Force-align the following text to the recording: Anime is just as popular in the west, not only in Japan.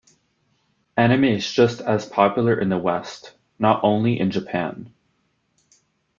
Anime 0.97 1.25
is 1.25 1.51
just 1.51 1.79
as 1.79 2.07
popular 2.07 2.59
in 2.59 2.69
the 2.69 2.77
west, 2.79 3.33
not 3.59 3.81
only 3.83 4.19
in 4.19 4.31
Japan. 4.31 4.91